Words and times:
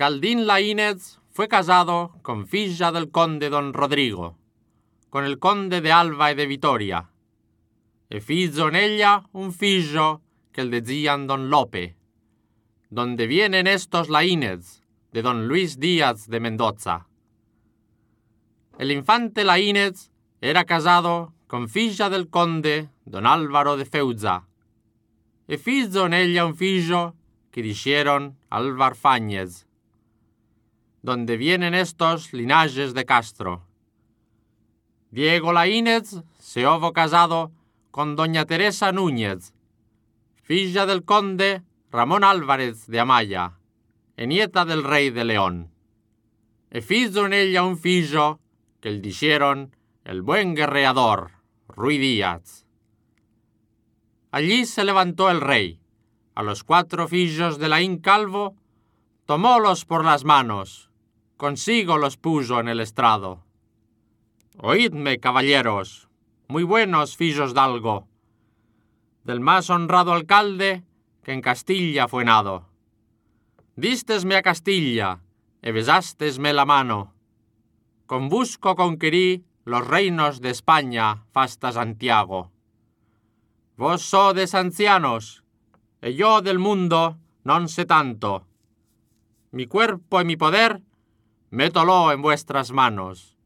Caldín 0.00 0.46
Laínez 0.46 1.18
fue 1.30 1.46
casado 1.46 2.16
con 2.22 2.46
filla 2.46 2.90
del 2.90 3.10
conde 3.10 3.50
don 3.50 3.74
Rodrigo, 3.74 4.38
con 5.10 5.26
el 5.26 5.38
conde 5.38 5.82
de 5.82 5.92
Alba 5.92 6.32
y 6.32 6.34
de 6.34 6.46
Vitoria, 6.46 7.10
e 8.08 8.22
fizo 8.22 8.68
en 8.68 8.76
ella 8.76 9.28
un 9.32 9.52
fillo 9.52 10.22
que 10.52 10.64
le 10.64 10.80
decían 10.80 11.26
don 11.26 11.50
Lope, 11.50 11.96
donde 12.88 13.26
vienen 13.26 13.66
estos 13.66 14.08
Laínez, 14.08 14.80
de 15.12 15.20
don 15.20 15.48
Luis 15.48 15.78
Díaz 15.78 16.28
de 16.28 16.40
Mendoza. 16.40 17.06
El 18.78 18.92
infante 18.92 19.44
Laínez 19.44 20.10
era 20.40 20.64
casado 20.64 21.34
con 21.46 21.68
filla 21.68 22.08
del 22.08 22.30
conde 22.30 22.88
don 23.04 23.26
Álvaro 23.26 23.76
de 23.76 23.84
Feuza, 23.84 24.48
e 25.46 25.58
fizo 25.58 26.06
en 26.06 26.14
ella 26.14 26.46
un 26.46 26.56
fillo 26.56 27.16
que 27.50 27.60
dijeron 27.60 28.38
Álvar 28.48 28.96
Fáñez, 28.96 29.66
donde 31.02 31.36
vienen 31.36 31.74
estos 31.74 32.32
linajes 32.32 32.94
de 32.94 33.04
Castro. 33.04 33.66
Diego 35.10 35.52
Laínez 35.52 36.22
se 36.38 36.66
hubo 36.66 36.92
casado 36.92 37.50
con 37.90 38.16
doña 38.16 38.44
Teresa 38.44 38.92
Núñez, 38.92 39.54
filla 40.42 40.86
del 40.86 41.04
conde 41.04 41.62
Ramón 41.90 42.22
Álvarez 42.22 42.86
de 42.86 43.00
Amaya, 43.00 43.58
e 44.16 44.26
nieta 44.26 44.64
del 44.64 44.84
rey 44.84 45.10
de 45.10 45.24
León. 45.24 45.70
E 46.70 46.82
fizo 46.82 47.26
en 47.26 47.32
ella 47.32 47.64
un 47.64 47.76
fillo 47.76 48.38
que 48.80 48.90
le 48.90 49.00
dijeron 49.00 49.74
el 50.04 50.22
buen 50.22 50.54
guerreador, 50.54 51.32
Ruy 51.66 51.98
Díaz. 51.98 52.66
Allí 54.30 54.66
se 54.66 54.84
levantó 54.84 55.30
el 55.30 55.40
rey, 55.40 55.80
a 56.34 56.42
los 56.42 56.62
cuatro 56.62 57.08
fillos 57.08 57.58
de 57.58 57.68
Laín 57.68 57.98
Calvo, 57.98 58.54
tomólos 59.26 59.84
por 59.84 60.04
las 60.04 60.24
manos, 60.24 60.89
consigo 61.40 61.96
los 61.96 62.18
puso 62.18 62.60
en 62.60 62.68
el 62.68 62.80
estrado. 62.80 63.42
Oídme, 64.58 65.20
caballeros, 65.20 66.10
muy 66.48 66.64
buenos 66.64 67.16
fillos 67.16 67.54
d'algo, 67.54 68.06
del 69.24 69.40
más 69.40 69.70
honrado 69.70 70.12
alcalde 70.12 70.84
que 71.22 71.32
en 71.32 71.40
Castilla 71.40 72.08
fue 72.08 72.26
nado. 72.26 72.68
Dístesme 73.74 74.36
a 74.36 74.42
Castilla, 74.42 75.24
e 75.62 75.72
besástesme 75.72 76.52
la 76.52 76.66
mano. 76.68 77.14
Con 78.04 78.28
busco 78.28 78.76
conquerí 78.76 79.42
los 79.64 79.80
reinos 79.88 80.42
de 80.44 80.50
España 80.50 81.24
fasta 81.32 81.72
Santiago. 81.72 82.52
Vos 83.80 84.02
sodes 84.02 84.52
ancianos, 84.52 85.40
e 86.04 86.12
yo 86.12 86.44
del 86.44 86.60
mundo 86.60 87.16
non 87.48 87.64
sé 87.72 87.88
tanto. 87.88 88.44
Mi 89.56 89.64
cuerpo 89.64 90.20
y 90.20 90.28
mi 90.28 90.36
poder 90.36 90.84
en 91.52 92.22
vuestras 92.22 92.70
manos. 92.70 93.36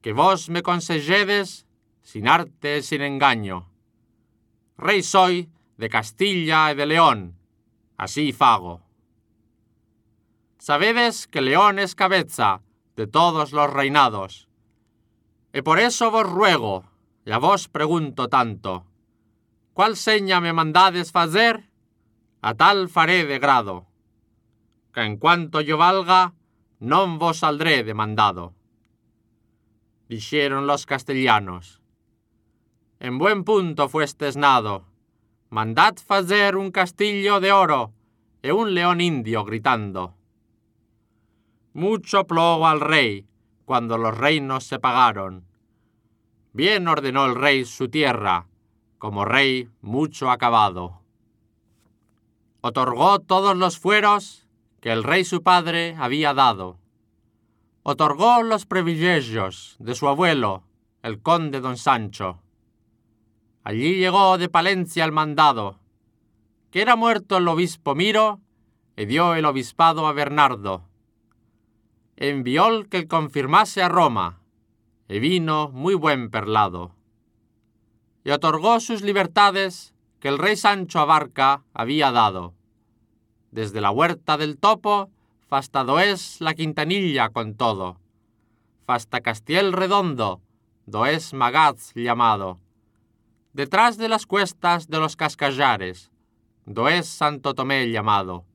Que 0.00 0.12
vos 0.12 0.48
me 0.48 0.62
conselledes 0.62 1.66
sin 2.02 2.26
arte 2.26 2.82
sin 2.82 3.02
engaño. 3.02 3.68
Rey 4.76 5.02
soy 5.02 5.48
de 5.76 5.88
Castilla 5.88 6.72
y 6.72 6.74
de 6.74 6.86
León, 6.86 7.38
así 7.96 8.32
fago. 8.32 8.82
Sabedes 10.58 11.26
que 11.26 11.40
León 11.40 11.78
es 11.78 11.94
cabeza 11.94 12.62
de 12.96 13.06
todos 13.06 13.52
los 13.52 13.72
reinados, 13.72 14.48
y 15.52 15.62
por 15.62 15.78
eso 15.78 16.10
vos 16.10 16.28
ruego, 16.28 16.84
y 17.24 17.32
a 17.32 17.38
vos 17.38 17.68
pregunto 17.68 18.28
tanto, 18.28 18.86
¿cuál 19.72 19.96
seña 19.96 20.40
me 20.40 20.52
mandades 20.52 21.12
fazer? 21.12 21.70
A 22.40 22.54
tal 22.54 22.88
faré 22.88 23.24
de 23.24 23.38
grado, 23.38 23.86
que 24.92 25.02
en 25.02 25.16
cuanto 25.16 25.60
yo 25.60 25.78
valga, 25.78 26.34
non 26.82 27.22
vos 27.22 27.46
saldré 27.46 27.86
demandado. 27.86 28.58
Dijeron 30.10 30.66
los 30.66 30.82
castellanos. 30.84 31.78
En 32.98 33.18
buen 33.22 33.44
punto 33.44 33.88
fuestes 33.88 34.36
nado, 34.36 34.82
mandad 35.48 35.94
fazer 35.94 36.56
un 36.56 36.72
castillo 36.72 37.38
de 37.38 37.52
oro 37.52 37.94
e 38.42 38.50
un 38.50 38.74
león 38.74 39.00
indio 39.00 39.44
gritando. 39.44 40.18
Mucho 41.72 42.26
plogo 42.26 42.66
al 42.66 42.80
rey 42.80 43.26
cuando 43.64 43.96
los 43.96 44.18
reinos 44.18 44.64
se 44.64 44.80
pagaron. 44.80 45.46
Bien 46.52 46.88
ordenó 46.88 47.26
el 47.26 47.36
rey 47.36 47.64
su 47.64 47.88
tierra, 47.88 48.48
como 48.98 49.24
rey 49.24 49.70
mucho 49.82 50.32
acabado. 50.32 51.00
Otorgó 52.60 53.20
todos 53.20 53.56
los 53.56 53.78
fueros 53.78 54.48
que 54.82 54.90
el 54.90 55.04
rey 55.04 55.24
su 55.24 55.44
padre 55.44 55.94
había 55.96 56.34
dado. 56.34 56.81
Otorgó 57.84 58.44
los 58.44 58.64
privilegios 58.64 59.74
de 59.80 59.96
su 59.96 60.06
abuelo, 60.06 60.62
el 61.02 61.20
conde 61.20 61.60
don 61.60 61.76
Sancho. 61.76 62.40
Allí 63.64 63.96
llegó 63.96 64.38
de 64.38 64.48
Palencia 64.48 65.04
el 65.04 65.10
mandado, 65.10 65.80
que 66.70 66.80
era 66.80 66.94
muerto 66.94 67.38
el 67.38 67.48
obispo 67.48 67.96
Miro, 67.96 68.40
y 68.96 69.06
dio 69.06 69.34
el 69.34 69.44
obispado 69.46 70.06
a 70.06 70.12
Bernardo. 70.12 70.84
Envió 72.16 72.88
que 72.88 73.08
confirmase 73.08 73.82
a 73.82 73.88
Roma, 73.88 74.38
y 75.08 75.18
vino 75.18 75.68
muy 75.72 75.94
buen 75.94 76.30
perlado. 76.30 76.94
Y 78.22 78.30
otorgó 78.30 78.78
sus 78.78 79.02
libertades 79.02 79.92
que 80.20 80.28
el 80.28 80.38
rey 80.38 80.54
Sancho 80.54 81.00
Abarca 81.00 81.64
había 81.74 82.12
dado. 82.12 82.54
Desde 83.50 83.80
la 83.80 83.90
huerta 83.90 84.36
del 84.36 84.56
topo, 84.56 85.10
fasta 85.52 85.84
does 85.84 86.40
la 86.40 86.54
quintanilla 86.54 87.28
con 87.28 87.56
todo. 87.56 88.00
Fasta 88.86 89.20
Castiel 89.20 89.74
redondo, 89.74 90.40
does 90.86 91.34
Magaz 91.34 91.92
llamado 91.94 92.58
detrás 93.52 93.98
de 93.98 94.08
las 94.08 94.24
cuestas 94.24 94.88
de 94.88 94.98
los 94.98 95.14
cascallares, 95.14 96.10
do 96.64 96.88
es 96.88 97.06
Santo 97.06 97.52
Tomé 97.52 97.90
llamado, 97.90 98.46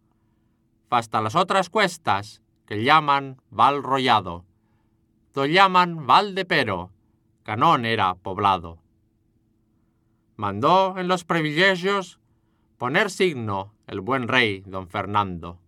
hasta 0.90 1.22
las 1.22 1.36
otras 1.36 1.70
cuestas 1.70 2.42
que 2.66 2.84
llaman 2.84 3.40
Val 3.52 3.84
Rollado, 3.84 4.44
do 5.36 5.46
llaman 5.46 6.08
Val 6.08 6.34
de 6.34 6.46
Pero, 6.46 6.90
Canón 7.44 7.86
era 7.86 8.16
poblado. 8.16 8.80
Mandó 10.36 10.98
en 10.98 11.08
los 11.08 11.26
privilegios 11.26 12.20
poner 12.80 13.12
signo 13.12 13.76
el 13.86 14.02
buen 14.02 14.28
rey 14.28 14.64
don 14.66 14.88
Fernando. 14.88 15.60